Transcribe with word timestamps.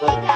contar. 0.00 0.29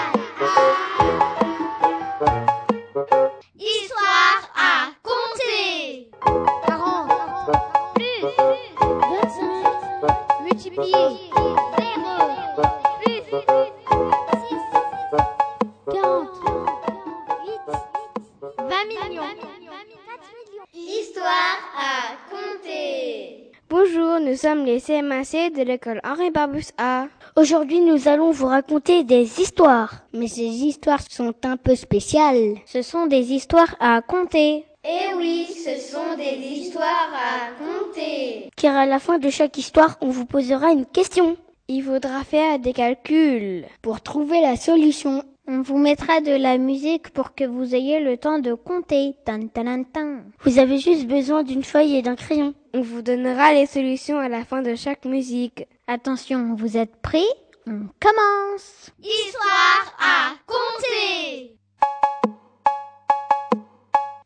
CM1C 24.84 25.56
de 25.56 25.62
l'école 25.62 26.02
Henri 26.04 26.30
Barbus 26.30 26.66
A. 26.76 27.06
Aujourd'hui, 27.36 27.80
nous 27.80 28.06
allons 28.06 28.32
vous 28.32 28.44
raconter 28.44 29.02
des 29.02 29.40
histoires. 29.40 30.02
Mais 30.12 30.28
ces 30.28 30.42
histoires 30.42 31.00
sont 31.08 31.32
un 31.44 31.56
peu 31.56 31.74
spéciales. 31.74 32.56
Ce 32.66 32.82
sont 32.82 33.06
des 33.06 33.32
histoires 33.32 33.76
à 33.80 34.02
compter. 34.02 34.66
Eh 34.84 35.14
oui, 35.16 35.46
ce 35.48 35.80
sont 35.80 36.14
des 36.18 36.36
histoires 36.36 37.10
à 37.14 37.64
compter. 37.64 38.50
Car 38.56 38.76
à 38.76 38.84
la 38.84 38.98
fin 38.98 39.18
de 39.18 39.30
chaque 39.30 39.56
histoire, 39.56 39.96
on 40.02 40.10
vous 40.10 40.26
posera 40.26 40.72
une 40.72 40.84
question. 40.84 41.38
Il 41.66 41.82
faudra 41.82 42.22
faire 42.22 42.58
des 42.58 42.74
calculs 42.74 43.64
pour 43.80 44.02
trouver 44.02 44.42
la 44.42 44.56
solution 44.56 45.24
on 45.46 45.62
vous 45.62 45.76
mettra 45.78 46.20
de 46.20 46.32
la 46.32 46.56
musique 46.58 47.10
pour 47.10 47.34
que 47.34 47.44
vous 47.44 47.74
ayez 47.74 48.00
le 48.00 48.16
temps 48.16 48.38
de 48.38 48.54
compter. 48.54 49.14
Tan, 49.24 49.48
tan, 49.48 49.84
tan. 49.84 50.22
Vous 50.40 50.58
avez 50.58 50.78
juste 50.78 51.06
besoin 51.06 51.42
d'une 51.42 51.64
feuille 51.64 51.96
et 51.96 52.02
d'un 52.02 52.16
crayon. 52.16 52.54
On 52.72 52.80
vous 52.80 53.02
donnera 53.02 53.52
les 53.52 53.66
solutions 53.66 54.18
à 54.18 54.28
la 54.28 54.44
fin 54.44 54.62
de 54.62 54.74
chaque 54.74 55.04
musique. 55.04 55.66
Attention, 55.86 56.54
vous 56.54 56.76
êtes 56.76 56.96
prêts? 57.02 57.20
On 57.66 57.86
commence 58.00 58.90
Histoire 59.02 59.96
à 59.98 60.32
compter 60.46 61.56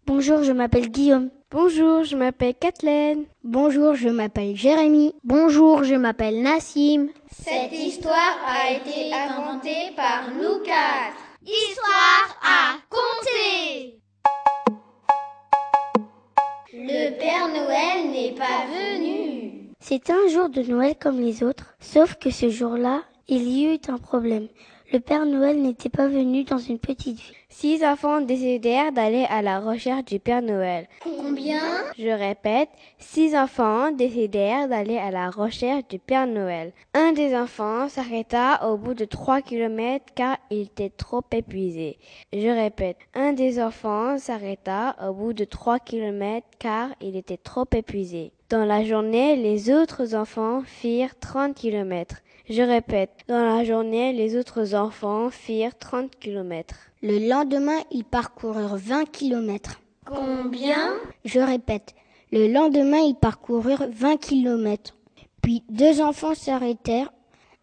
Bonjour, 0.06 0.42
je 0.42 0.52
m'appelle 0.52 0.90
Guillaume. 0.90 1.30
Bonjour, 1.50 2.04
je 2.04 2.14
m'appelle 2.14 2.54
Kathleen. 2.54 3.24
Bonjour, 3.42 3.94
je 3.94 4.10
m'appelle 4.10 4.54
Jérémy. 4.54 5.14
Bonjour, 5.24 5.82
je 5.82 5.94
m'appelle 5.94 6.42
Nassim. 6.42 7.08
Cette 7.32 7.72
histoire 7.72 8.36
a 8.46 8.70
été 8.72 9.10
inventée 9.14 9.94
par 9.96 10.30
nous 10.30 10.58
quatre. 10.62 11.16
Histoire 11.42 12.38
à 12.42 12.76
compter. 12.90 13.98
Le 16.74 17.18
Père 17.18 17.48
Noël 17.48 18.10
n'est 18.12 18.34
pas 18.34 18.66
venu. 18.66 19.72
C'était 19.80 20.12
un 20.12 20.28
jour 20.28 20.50
de 20.50 20.60
Noël 20.64 20.96
comme 21.00 21.18
les 21.18 21.42
autres, 21.42 21.74
sauf 21.80 22.16
que 22.16 22.30
ce 22.30 22.50
jour-là, 22.50 23.04
il 23.26 23.48
y 23.48 23.64
eut 23.64 23.80
un 23.88 23.96
problème. 23.96 24.48
Le 24.90 25.00
Père 25.00 25.26
Noël 25.26 25.60
n'était 25.60 25.90
pas 25.90 26.08
venu 26.08 26.44
dans 26.44 26.56
une 26.56 26.78
petite 26.78 27.18
ville. 27.18 27.34
Six 27.50 27.84
enfants 27.84 28.22
décidèrent 28.22 28.90
d'aller 28.90 29.26
à 29.28 29.42
la 29.42 29.60
recherche 29.60 30.06
du 30.06 30.18
Père 30.18 30.40
Noël. 30.40 30.88
Combien? 31.00 31.60
Je 31.98 32.08
répète, 32.08 32.70
six 32.98 33.36
enfants 33.36 33.90
décidèrent 33.90 34.66
d'aller 34.66 34.96
à 34.96 35.10
la 35.10 35.28
recherche 35.28 35.86
du 35.88 35.98
Père 35.98 36.26
Noël. 36.26 36.72
Un 36.94 37.12
des 37.12 37.36
enfants 37.36 37.90
s'arrêta 37.90 38.66
au 38.66 38.78
bout 38.78 38.94
de 38.94 39.04
trois 39.04 39.42
kilomètres 39.42 40.06
car 40.14 40.38
il 40.50 40.62
était 40.62 40.88
trop 40.88 41.22
épuisé. 41.32 41.98
Je 42.32 42.48
répète, 42.48 42.96
un 43.12 43.34
des 43.34 43.60
enfants 43.60 44.16
s'arrêta 44.16 44.96
au 45.06 45.12
bout 45.12 45.34
de 45.34 45.44
trois 45.44 45.80
kilomètres 45.80 46.48
car 46.58 46.88
il 47.02 47.14
était 47.14 47.36
trop 47.36 47.66
épuisé. 47.74 48.32
Dans 48.48 48.64
la 48.64 48.82
journée, 48.82 49.36
les 49.36 49.70
autres 49.70 50.14
enfants 50.14 50.62
firent 50.64 51.18
30 51.18 51.54
kilomètres. 51.54 52.22
Je 52.50 52.62
répète, 52.62 53.10
dans 53.28 53.44
la 53.44 53.62
journée, 53.62 54.14
les 54.14 54.34
autres 54.34 54.74
enfants 54.74 55.28
firent 55.28 55.76
30 55.76 56.16
kilomètres. 56.18 56.78
Le 57.02 57.28
lendemain, 57.28 57.76
ils 57.90 58.04
parcoururent 58.04 58.78
20 58.78 59.04
kilomètres. 59.04 59.82
Combien? 60.06 60.94
Je 61.26 61.40
répète, 61.40 61.94
le 62.32 62.50
lendemain, 62.50 63.00
ils 63.00 63.16
parcoururent 63.16 63.84
20 63.90 64.16
kilomètres. 64.16 64.96
Puis 65.42 65.62
deux 65.68 66.00
enfants 66.00 66.34
s'arrêtèrent, 66.34 67.12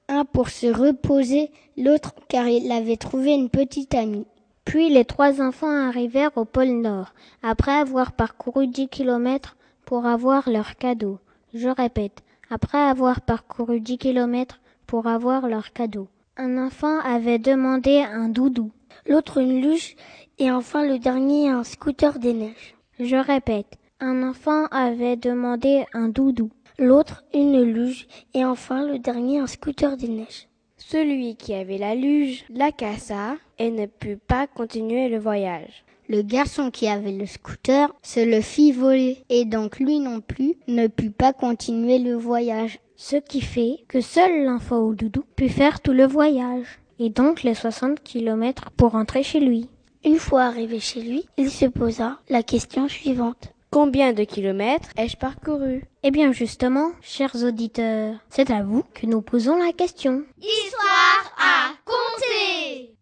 un 0.08 0.24
pour 0.24 0.50
se 0.50 0.68
reposer, 0.68 1.50
l'autre 1.78 2.14
car 2.28 2.48
il 2.48 2.72
avait 2.72 2.98
trouvé 2.98 3.32
une 3.34 3.50
petite 3.50 3.96
amie. 3.96 4.28
Puis 4.66 4.90
les 4.90 5.06
trois 5.06 5.42
enfants 5.42 5.88
arrivèrent 5.88 6.38
au 6.38 6.46
pôle 6.46 6.82
Nord, 6.82 7.16
après 7.42 7.74
avoir 7.74 8.12
parcouru 8.12 8.68
10 8.68 8.90
kilomètres 8.90 9.58
pour 9.84 10.06
avoir 10.06 10.48
leur 10.48 10.76
cadeau. 10.76 11.18
Je 11.56 11.70
répète, 11.70 12.22
après 12.52 12.78
avoir 12.78 13.22
parcouru 13.22 13.80
10 13.80 13.98
kilomètres 13.98 14.60
pour 14.88 15.08
avoir 15.08 15.48
leur 15.48 15.74
cadeau. 15.74 16.08
Un 16.38 16.58
enfant 16.58 17.00
avait 17.00 17.40
demandé 17.40 18.00
un 18.00 18.30
doudou, 18.30 18.72
l'autre 19.08 19.38
une 19.38 19.62
luge 19.62 19.96
et 20.38 20.52
enfin 20.52 20.86
le 20.86 21.00
dernier 21.00 21.50
un 21.50 21.64
scooter 21.64 22.20
des 22.20 22.34
neiges. 22.34 22.76
Je 23.00 23.16
répète, 23.16 23.78
un 24.00 24.24
enfant 24.24 24.66
avait 24.68 25.16
demandé 25.16 25.86
un 25.94 26.10
doudou, 26.10 26.50
l'autre 26.78 27.24
une 27.34 27.62
luge 27.62 28.08
et 28.34 28.44
enfin 28.44 28.86
le 28.86 29.00
dernier 29.00 29.40
un 29.40 29.48
scooter 29.48 29.96
des 29.98 30.10
neiges. 30.10 30.48
Celui 30.78 31.36
qui 31.36 31.54
avait 31.54 31.78
la 31.78 31.96
luge 31.96 32.44
la 32.50 32.72
cassa 32.72 33.38
et 33.58 33.72
ne 33.72 33.86
put 33.86 34.18
pas 34.18 34.48
continuer 34.48 35.08
le 35.08 35.18
voyage. 35.18 35.86
Le 36.08 36.22
garçon 36.22 36.70
qui 36.70 36.88
avait 36.88 37.12
le 37.12 37.26
scooter 37.26 37.92
se 38.04 38.20
le 38.20 38.42
fit 38.42 38.72
voler 38.72 39.24
et 39.30 39.46
donc 39.46 39.80
lui 39.80 40.00
non 40.00 40.22
plus 40.22 40.54
ne 40.68 40.88
put 40.88 41.10
pas 41.10 41.34
continuer 41.34 41.98
le 41.98 42.14
voyage. 42.16 42.80
Ce 42.98 43.18
qui 43.18 43.42
fait 43.42 43.80
que 43.90 44.00
seul 44.00 44.46
l'enfant 44.46 44.78
au 44.78 44.96
doudou 44.96 45.26
put 45.36 45.50
faire 45.50 45.82
tout 45.82 45.92
le 45.92 46.08
voyage 46.08 46.80
et 46.98 47.10
donc 47.10 47.44
les 47.44 47.54
60 47.54 48.02
kilomètres 48.02 48.72
pour 48.72 48.92
rentrer 48.92 49.22
chez 49.22 49.42
lui. 49.42 49.70
Une 50.06 50.18
fois 50.18 50.44
arrivé 50.44 50.80
chez 50.80 51.02
lui, 51.02 51.26
il 51.38 51.52
se 51.52 51.66
posa 51.66 52.20
la 52.30 52.42
question 52.42 52.88
suivante. 52.88 53.52
Combien 53.70 54.14
de 54.14 54.24
kilomètres 54.24 54.88
ai-je 54.98 55.18
parcouru? 55.18 55.84
Eh 56.04 56.12
bien 56.12 56.32
justement, 56.32 56.92
chers 57.02 57.36
auditeurs, 57.44 58.16
c'est 58.30 58.50
à 58.50 58.64
vous 58.64 58.84
que 58.94 59.06
nous 59.06 59.22
posons 59.22 59.58
la 59.58 59.74
question. 59.74 60.24
Histoire 60.40 61.36
à 61.38 61.74
compter 61.84 62.96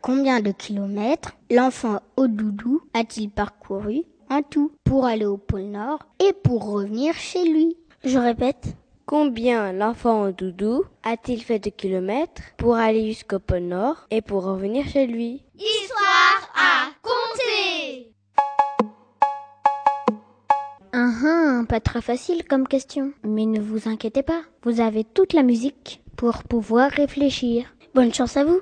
Combien 0.00 0.40
de 0.40 0.50
kilomètres 0.50 1.36
l'enfant 1.48 2.00
au 2.16 2.26
doudou 2.26 2.82
a-t-il 2.94 3.30
parcouru? 3.30 4.04
Tout 4.40 4.72
pour 4.84 5.04
aller 5.04 5.26
au 5.26 5.36
pôle 5.36 5.64
Nord 5.64 5.98
et 6.18 6.32
pour 6.32 6.64
revenir 6.72 7.14
chez 7.14 7.44
lui 7.44 7.76
Je 8.04 8.18
répète. 8.18 8.74
Combien 9.04 9.72
l'enfant 9.74 10.22
au 10.22 10.32
doudou 10.32 10.84
a-t-il 11.02 11.42
fait 11.42 11.58
de 11.58 11.68
kilomètres 11.68 12.40
pour 12.56 12.76
aller 12.76 13.08
jusqu'au 13.08 13.38
pôle 13.38 13.64
Nord 13.64 14.06
et 14.10 14.22
pour 14.22 14.44
revenir 14.44 14.88
chez 14.88 15.06
lui? 15.06 15.44
Histoire 15.58 16.50
à 16.54 16.88
compter 17.02 18.12
Ah 20.94 21.64
pas 21.68 21.80
très 21.80 22.00
facile 22.00 22.44
comme 22.48 22.66
question. 22.66 23.12
Mais 23.24 23.44
ne 23.44 23.60
vous 23.60 23.88
inquiétez 23.88 24.22
pas, 24.22 24.42
vous 24.62 24.80
avez 24.80 25.04
toute 25.04 25.32
la 25.32 25.42
musique 25.42 26.02
pour 26.16 26.44
pouvoir 26.44 26.90
réfléchir. 26.90 27.74
Bonne 27.94 28.14
chance 28.14 28.36
à 28.36 28.44
vous 28.44 28.60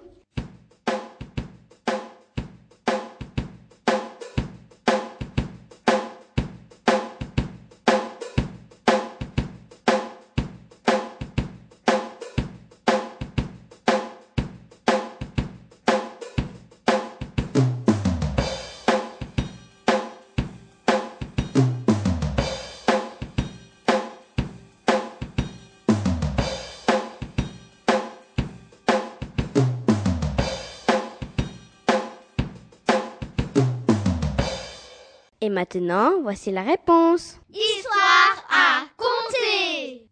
Et 35.42 35.48
maintenant, 35.48 36.20
voici 36.20 36.50
la 36.50 36.62
réponse. 36.62 37.40
Histoire 37.50 38.46
à 38.50 38.82
compter. 38.98 40.06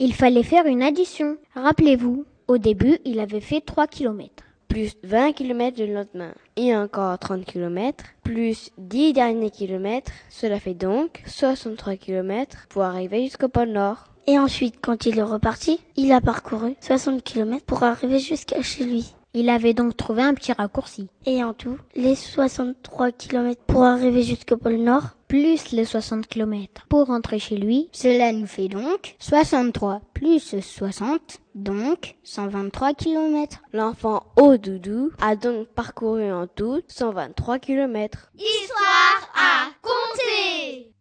Il 0.00 0.12
fallait 0.12 0.42
faire 0.42 0.66
une 0.66 0.82
addition. 0.82 1.36
Rappelez-vous, 1.54 2.24
au 2.48 2.58
début, 2.58 2.98
il 3.04 3.20
avait 3.20 3.40
fait 3.40 3.60
3 3.60 3.86
kilomètres. 3.86 4.42
Plus 4.66 4.94
20 5.04 5.34
kilomètres 5.34 5.80
le 5.80 5.94
lendemain. 5.94 6.32
Et 6.56 6.76
encore 6.76 7.16
30 7.20 7.44
kilomètres. 7.44 8.04
Plus 8.24 8.70
10 8.78 9.12
derniers 9.12 9.50
kilomètres. 9.50 10.10
Cela 10.28 10.58
fait 10.58 10.74
donc 10.74 11.22
63 11.26 11.94
kilomètres 11.94 12.66
pour 12.70 12.82
arriver 12.82 13.22
jusqu'au 13.22 13.48
pôle 13.48 13.68
Nord. 13.68 14.04
Et 14.26 14.36
ensuite, 14.36 14.80
quand 14.82 15.06
il 15.06 15.20
est 15.20 15.22
reparti, 15.22 15.80
il 15.94 16.10
a 16.10 16.20
parcouru 16.20 16.74
60 16.80 17.22
kilomètres 17.22 17.66
pour 17.66 17.84
arriver 17.84 18.18
jusqu'à 18.18 18.62
chez 18.62 18.84
lui. 18.84 19.14
Il 19.34 19.50
avait 19.50 19.74
donc 19.74 19.96
trouvé 19.96 20.22
un 20.22 20.34
petit 20.34 20.52
raccourci. 20.52 21.08
Et 21.26 21.44
en 21.44 21.52
tout, 21.52 21.78
les 21.94 22.14
63 22.14 23.12
kilomètres 23.12 23.62
pour 23.66 23.84
arriver 23.84 24.22
jusqu'au 24.22 24.56
pôle 24.56 24.76
Nord, 24.76 25.10
plus 25.28 25.70
les 25.72 25.84
60 25.84 26.26
kilomètres 26.26 26.86
pour 26.88 27.06
rentrer 27.06 27.38
chez 27.38 27.56
lui. 27.56 27.90
Cela 27.92 28.32
nous 28.32 28.46
fait 28.46 28.68
donc 28.68 29.16
63 29.18 30.00
plus 30.14 30.58
60, 30.60 31.40
donc 31.54 32.16
123 32.24 32.94
kilomètres. 32.94 33.58
L'enfant 33.72 34.24
au 34.36 34.56
doudou 34.56 35.10
a 35.20 35.36
donc 35.36 35.68
parcouru 35.68 36.32
en 36.32 36.46
tout 36.46 36.80
123 36.88 37.58
kilomètres. 37.58 38.30
Histoire 38.34 39.32
à 39.36 39.66
compter. 39.82 40.92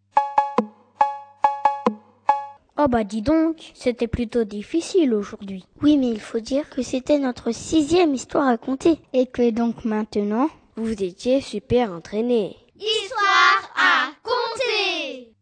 Oh 2.79 2.87
bah 2.87 3.03
dis 3.03 3.23
donc, 3.23 3.71
c'était 3.73 4.07
plutôt 4.07 4.43
difficile 4.43 5.15
aujourd'hui. 5.15 5.65
Oui, 5.81 5.97
mais 5.97 6.09
il 6.09 6.19
faut 6.19 6.39
dire 6.39 6.69
que 6.69 6.83
c'était 6.83 7.17
notre 7.17 7.51
sixième 7.51 8.13
histoire 8.13 8.47
à 8.47 8.57
compter. 8.57 8.99
Et 9.13 9.25
que 9.25 9.49
donc 9.49 9.83
maintenant, 9.83 10.47
vous 10.75 10.91
étiez 10.91 11.41
super 11.41 11.91
entraîné. 11.91 12.55
Histoire 12.79 13.73
à 13.75 14.11
compter 14.21 15.33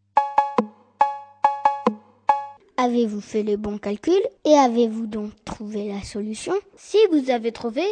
Avez-vous 2.77 3.19
fait 3.19 3.43
les 3.43 3.57
bons 3.57 3.79
calculs 3.79 4.13
et 4.45 4.53
avez-vous 4.53 5.07
donc 5.07 5.31
trouvé 5.43 5.89
la 5.89 6.03
solution? 6.03 6.53
Si 6.77 6.97
vous 7.11 7.31
avez 7.31 7.51
trouvé, 7.51 7.83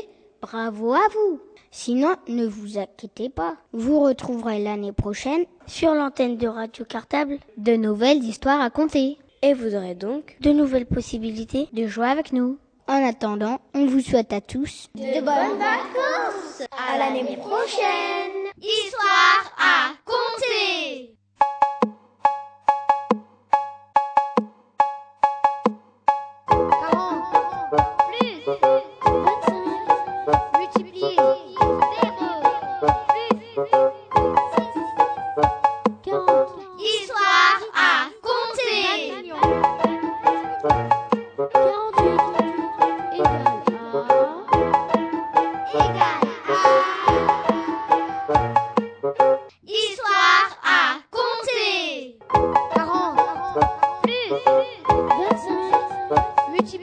bravo 0.42 0.94
à 0.94 1.06
vous. 1.14 1.42
Sinon, 1.70 2.16
ne 2.30 2.46
vous 2.46 2.78
inquiétez 2.78 3.28
pas. 3.28 3.58
Vous 3.74 4.00
retrouverez 4.00 4.64
l'année 4.64 4.94
prochaine, 4.94 5.46
sur 5.66 5.94
l'antenne 5.96 6.38
de 6.38 6.48
Radio 6.48 6.86
Cartable, 6.86 7.40
de 7.58 7.76
nouvelles 7.76 8.24
histoires 8.24 8.62
à 8.62 8.70
compter. 8.70 9.18
Et 9.46 9.54
vous 9.54 9.76
aurez 9.76 9.94
donc 9.94 10.38
de 10.40 10.52
nouvelles 10.52 10.86
possibilités 10.86 11.68
de 11.74 11.86
jouer 11.86 12.08
avec 12.08 12.32
nous. 12.32 12.58
En 12.88 13.06
attendant, 13.06 13.60
on 13.74 13.86
vous 13.88 14.00
souhaite 14.00 14.32
à 14.32 14.40
tous 14.40 14.90
de 14.96 15.20
bonnes 15.20 15.60
vacances. 15.60 16.64
À 16.72 16.98
l'année 16.98 17.36
prochaine. 17.36 18.48
Histoire 18.62 19.54
à 19.58 19.92
compter. 20.06 21.14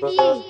Bye. 0.01 0.43